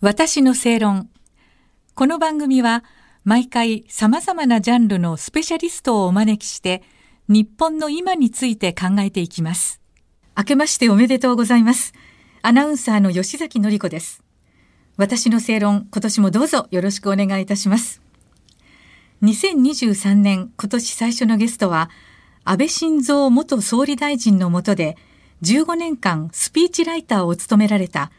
[0.00, 1.10] 私の正論。
[1.96, 2.84] この番組は
[3.24, 6.84] 毎回様々なジャンルのスペシャリストをお招きして
[7.26, 9.80] 日本の今について考えていきます。
[10.36, 11.94] 明けましておめでとうございます。
[12.42, 14.22] アナウンサーの吉崎のり子です。
[14.96, 18.00] 私の正論、今年もどうぞよろしくお願いいたします。
[19.24, 21.90] 2023年今年最初のゲストは
[22.44, 24.96] 安倍晋三元総理大臣の下で
[25.42, 28.12] 15年間スピーチライターを務められた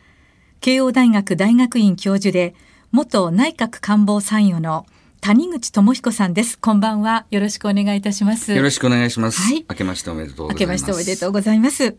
[0.62, 2.54] 慶応大学大学院教授で、
[2.92, 4.86] 元内閣官房参与の
[5.22, 6.60] 谷口智彦さんです。
[6.60, 7.26] こんばんは。
[7.32, 8.54] よろしくお願いいたします。
[8.54, 9.42] よろしくお願いします。
[9.42, 9.66] はい。
[9.70, 10.54] 明けましておめでとうございます。
[10.54, 11.96] 明けましておめでとうございます。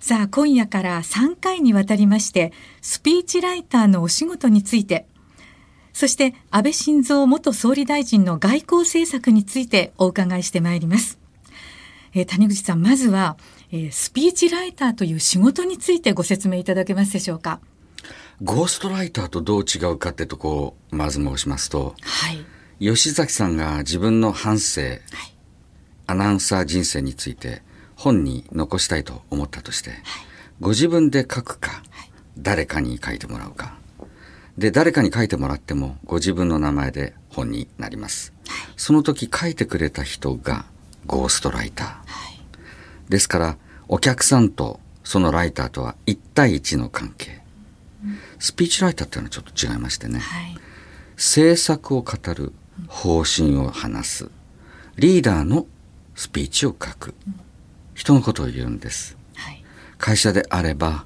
[0.00, 5.06] さあ、今夜から3回にわたりまして、スピーチライターのお仕事について、
[5.94, 11.18] そして安倍晋三元総理大臣の外交政策についてお伺いしてまいります。
[12.12, 13.38] えー、谷口さん、まずは、
[13.72, 17.60] えー、スピーチライターという仕事についてご説明いただけますでしょうか。
[18.40, 22.44] ゴーストライターとどう違うかってとこをまず申しますと、はい、
[22.78, 25.00] 吉崎さんが自分の半生、はい、
[26.06, 27.62] アナウンサー人生について
[27.96, 30.00] 本に残したいと思ったとして、はい、
[30.60, 31.82] ご自分で書くか、
[32.38, 33.76] 誰かに書いてもらうか。
[34.56, 38.32] で、誰かに書いてもらってもご自分の名前で本になります。
[38.76, 40.64] その時書いてくれた人が
[41.06, 43.10] ゴーストライター。
[43.10, 43.56] ですから、
[43.88, 47.47] お客さんとそのライターとは1対1の関係。
[48.38, 50.56] スピーチライターっていうのはちょっと違いましてね、はい、
[51.16, 52.52] 政策を語る
[52.86, 54.30] 方針を話す。
[54.96, 55.66] リーダーの
[56.14, 57.14] スピーチを書く、
[57.98, 59.64] 人のことを言うんです、はい、
[59.98, 61.04] 会社であれば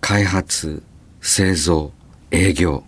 [0.00, 0.84] 開発
[1.20, 1.92] 製造
[2.30, 2.84] 営業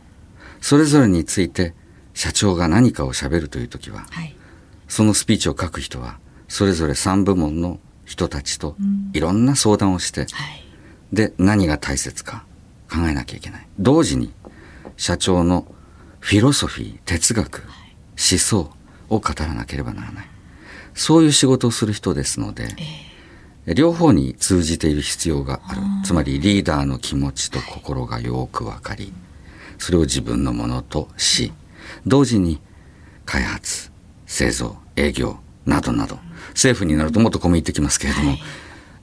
[0.61, 1.75] それぞれについて
[2.15, 4.37] 社長が何かをしゃべるという時は、はい、
[4.87, 8.77] そのスピーチを書く人はそれぞれ3部門の人たちと
[9.13, 10.65] いろんな相談をして、うんはい、
[11.13, 12.45] で何が大切か
[12.91, 13.67] 考えなきゃいけない。
[13.79, 14.33] 同時に
[14.97, 15.67] 社長の
[16.19, 17.63] フィロソフィー、哲学、
[18.19, 18.71] 思想
[19.09, 20.27] を語らなければならない。
[20.95, 22.69] そういう仕事をする人ですので、
[23.67, 25.81] えー、両方に通じている必要がある。
[26.05, 29.13] つまりリーダーの気持ちと心がよくわかり、
[29.79, 31.53] それを自分のものとし、
[32.07, 32.61] 同時に
[33.25, 33.91] 開発、
[34.27, 36.19] 製造、営業などなど、
[36.51, 38.37] 政府になるともっと込み入ってきますけれども、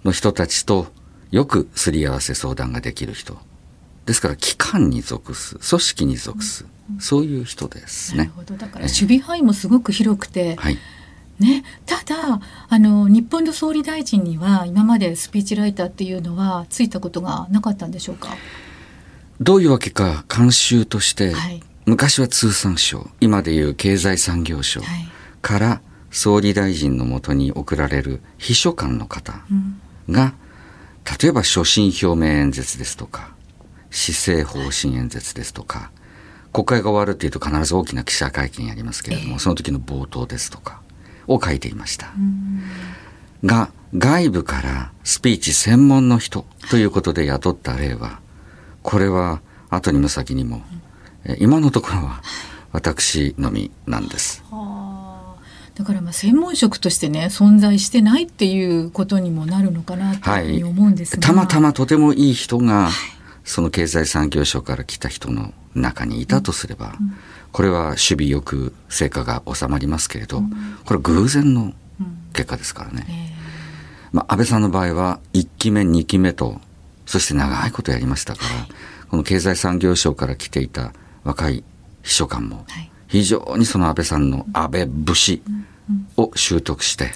[0.03, 0.87] の人たちと
[1.31, 3.37] よくすり合わせ相談ができる人
[4.07, 8.19] ですから機関に属す組織に属す、うん、そういう人ですね。
[8.19, 8.55] なるほど。
[8.55, 10.77] だから守備範囲もすごく広くて、はい、
[11.39, 18.29] ね、ただあの日本の総理大臣には今までスピーチライターっていうのはついたことがなかったんでしょうか？
[19.39, 24.81] どういうわけか慣習として、はい、昔は通産省今でいう経済産業省
[25.41, 29.33] から総理大臣のもとに送られる秘書官の方
[30.09, 33.35] が、うん、例えば所信表明演説ですとか
[33.91, 35.91] 施政方針演説ですとか、
[36.53, 40.81] 国会が終わるっていうと必ず大きな記者会見やりますけれども、その時の冒頭ですとか
[41.27, 42.11] を書いていました。
[43.43, 48.19] が、外部からスピーチ専門の人ということで雇った例は、
[48.81, 50.61] これは後にも先にも、
[51.39, 52.21] 今のところは
[52.71, 54.43] 私のみなんです。
[55.75, 62.89] だからまあ専門職としてね存在してないっていうことにもなるのかなというふうに思うんですが、はい、たまたまとてもいい人が、
[63.47, 66.95] その経済産業省から来た人の中にいたとすれば、
[67.53, 70.43] これは守備よく成果が収まりますけれど、
[70.85, 71.73] これ偶然の
[72.33, 73.07] 結果ですからね。
[74.11, 76.61] まあ、安倍さんの場合は1期目2期目と
[77.05, 78.67] そして長いことやりましたから、
[79.09, 80.91] この経済産業省から来ていた
[81.23, 81.63] 若い
[82.03, 82.65] 秘書官も
[83.07, 85.41] 非常にその安倍さんの安倍節
[86.17, 87.11] を習得して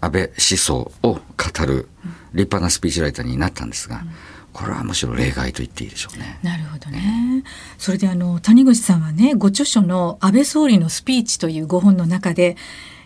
[0.00, 1.20] 安倍思想を語
[1.64, 1.88] る
[2.32, 4.02] 立派なスピーチライターになったんですが、
[4.52, 6.38] これはむしろ例外と言っていいでしょうね。
[6.42, 7.44] なるほどね。
[7.78, 12.56] それであの谷口さんはねご著書の安倍総理のスピーチという5本の中で、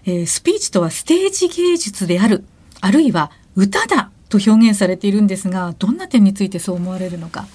[0.04, 2.44] えー、スピーチとはステージ芸術である
[2.80, 7.46] あるいは歌だと表現されているんですがどんな点についてそう思われるのか。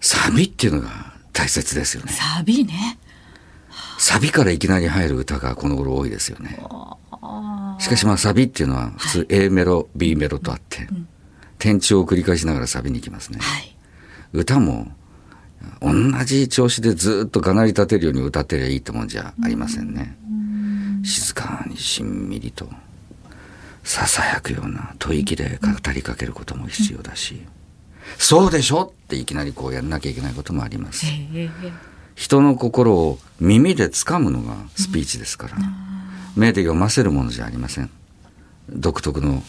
[0.00, 0.88] サビっていうのが
[1.32, 2.12] 大切ですよね。
[2.12, 2.98] サビね。
[3.98, 6.58] サビからいきなり入る歌がこの頃多いですよね。
[7.78, 11.08] しかしまあサビっていうのは普通 A メロ、B メロとあって、うん
[11.58, 13.38] 転調を繰り返しながらサビに行きますね。
[13.40, 13.76] はい、
[14.32, 14.92] 歌も
[15.80, 15.92] 同
[16.24, 20.16] じ調子でずっとがなり立てるように歌ってりゃいいってもんじゃありませんね。
[21.04, 22.68] 静かにしんみりと
[23.84, 27.42] ささやくような吐息で語りかけることも必要だし、
[28.18, 31.06] そうでしょっていきなりこうやんなきゃいけないこともあります。
[32.14, 35.56] 人の心を耳で掴むのがスピーチですから、
[36.36, 37.90] 目で読ませるものじゃありません。
[38.68, 39.42] 独特の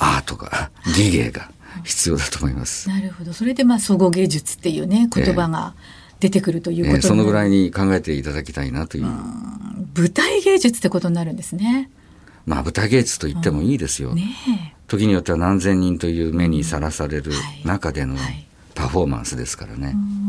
[0.00, 1.50] アートが、技芸が
[1.84, 2.88] 必要だと思います。
[2.88, 3.32] なるほど。
[3.32, 5.74] それでまあ総合芸術っていうね言葉が
[6.18, 9.04] 出てくるということ、えー、そのぐらいに考えていただきたいなという。
[9.04, 9.08] う
[9.96, 11.90] 舞台芸術ってことになるんですね。
[12.46, 14.14] まあ舞台芸術と言ってもいいですよ。
[14.14, 17.32] ね、時によっては何千人という目にさらされる
[17.64, 18.16] 中での
[18.74, 19.86] パフォーマンスですからね。
[19.86, 20.19] はいはい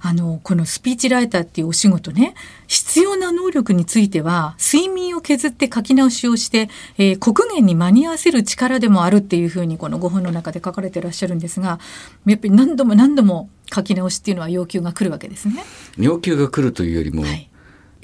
[0.00, 2.34] あの、このスピーチライターっていうお仕事ね、
[2.66, 6.68] 必要な能力については、睡眠を削って書き直しをして、
[6.98, 11.78] えー、国言に間に合わせる力でもあるっていうふうに、このご本の中で書かれてらっしゃるんですが、
[12.26, 15.64] やっぱり何度も何度も書き直しっていうのは要求が来るわけですね。
[15.96, 17.24] 要求が来るというよりも、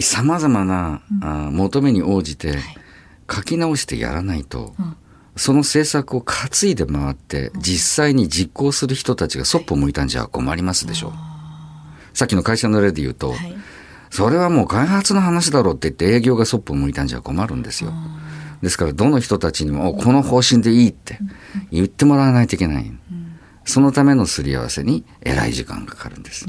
[0.00, 2.58] さまざまな、うん、あ求めに応じて、
[3.31, 4.96] 書き直してやらないと、うん。
[5.37, 11.34] その政策を担いで回って、実際に実行する人たちがそっぽ向いたんじゃ困りますでしょう。
[12.15, 13.55] さっきの会社の例で言うと、はい、
[14.11, 17.93] それはもう開発の話だろうって言って営業がそっぽを向いたんじゃ困るんですよ。
[18.63, 21.19] ですから、どの人たちにも、この方針でいいって
[21.71, 22.93] 言ってもらわないといけない。
[23.67, 26.47] そのためのすり合わせに偉い時間がかかるんです。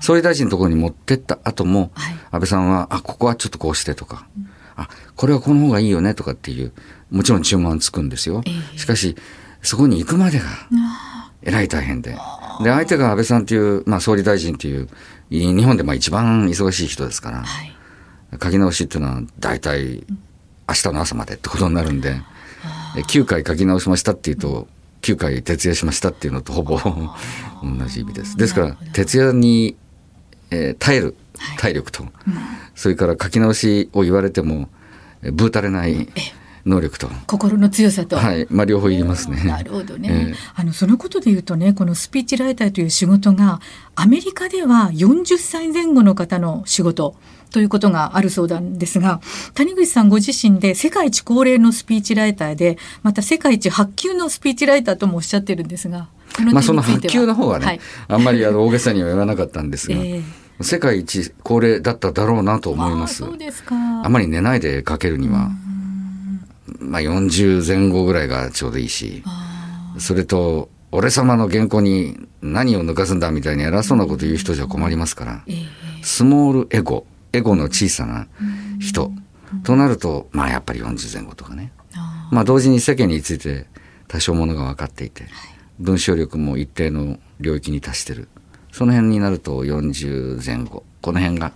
[0.00, 6.72] 総理大臣のところに持ってった後も、はい、安倍さんは、あ、ここはちょっとこうしてとか、うん、あ、これはこの方がいいよねとかっていう、
[7.10, 8.42] もちろん注文つくんですよ。
[8.46, 9.16] えー、しかし、
[9.62, 10.44] そこに行くまでが、
[11.42, 12.10] えらい大変で。
[12.62, 14.88] で、相手が安倍さんという、まあ、総理大臣という、
[15.30, 17.72] 日本でまあ一番忙しい人ですから、はい、
[18.42, 20.04] 書き直しっていうのは大体
[20.68, 22.20] 明日の朝までってことになるんで、
[23.08, 24.68] 9回書き直しましたっていうと、
[25.02, 28.36] 9回徹夜しましたっていうのとほぼ同じ意味です。
[28.36, 29.76] ですから、徹夜に、
[30.50, 31.16] えー、耐える
[31.58, 32.34] 体力と、はいうん、
[32.74, 34.68] それから書き直しを言われても、
[35.32, 36.08] ぶうたれない、
[36.66, 37.08] 能力と。
[37.26, 38.46] 心の強さと、はい。
[38.50, 39.42] まあ、両方いりますね。
[39.44, 43.60] なるほどね、えー、あのそのことで言うとねこのスピーチライターという仕事が
[43.94, 47.14] アメリカでは40歳前後の方の仕事
[47.50, 49.20] ということがあるそうなんですが
[49.54, 56.08] 谷口さんご自身で世界一高齢のスピーチライターでまた世界一発給のスピーチライターともおっしゃってるんですが
[56.50, 59.96] まあその発給の方はね、はい、あんまりあの大げさには言わなかったんですが。
[60.00, 60.22] えー
[60.60, 63.16] 世界一高齢だっただろうなと思います。
[63.16, 63.74] そうですか。
[64.04, 65.50] あまり寝ないで書けるには、
[66.82, 69.22] まあ、40前後ぐらいがちょうどいいし、
[69.98, 75.44] それと、俺様の原稿に何を抜かすんだみたいに偉そうなこと言う人じゃ困りますから、
[76.02, 78.26] スモールエゴ、エゴの小さな
[78.78, 79.10] 人、
[79.64, 81.72] となると、まあやっぱり40前後とかね。
[82.30, 83.66] まあ同時に世間について
[84.08, 85.24] 多少ものが分かっていて、
[85.78, 88.28] 文章力も一定の領域に達してる。
[88.70, 90.84] その辺になると40前後。
[91.00, 91.52] この辺が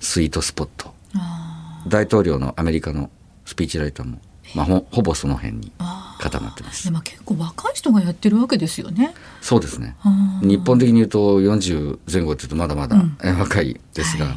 [0.00, 0.94] スイートスポット。
[1.88, 3.10] 大統領のアメリカの
[3.44, 4.18] スピーチライターも
[4.54, 5.72] まあ、ほほぼその辺に
[6.18, 6.84] 固まってます。
[6.84, 9.14] でも結構若い人がやってるわけですよね。
[9.40, 9.96] そうですね。
[10.42, 13.02] 日本的に言うと40前後っていうとまだまだ、
[13.38, 14.36] 若いですが、は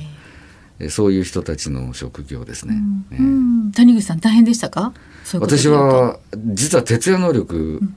[0.79, 2.75] い、そういう人たちの職業ですね。
[3.11, 4.93] うん、ね谷口さん大変でしたか？
[5.39, 7.95] 私は実は徹夜能力、うん、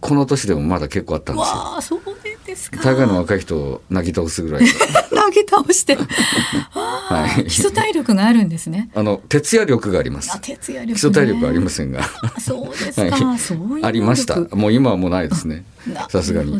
[0.00, 1.52] この年でもまだ結構あったんですよ。
[1.56, 2.39] わあそうです
[2.70, 2.82] か？
[2.82, 4.68] 大概の若い人をなぎ倒すぐらいな
[5.30, 5.96] ぎ 倒して。
[5.96, 8.90] はい、基礎体力があるんですね。
[8.94, 10.40] あの徹夜力があります。
[10.40, 12.02] 徹夜力、ね、基礎体力ありませんが。
[12.38, 14.40] そうですか、はい、そういうありました。
[14.54, 15.64] もう今はもうないですね。
[16.08, 16.58] さすがに、は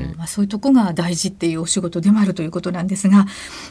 [0.00, 3.26] い、まあ、そういうとこが大事っていうお仕事でもあるということなんですが、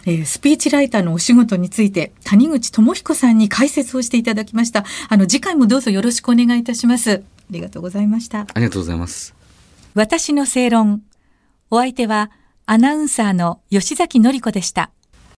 [0.05, 4.85] えー、スピーチライターのお仕事について谷口智彦さんに解説をしていただきました。
[5.09, 7.11] あの次回もどうぞよろしくお願いいたします。
[7.11, 7.19] あ
[7.49, 8.41] りがとうございました。
[8.41, 9.33] ありがとうございます。
[9.93, 11.01] 私の正論
[11.73, 12.29] お相手は
[12.67, 14.91] アナウンサーの吉崎のり子でした。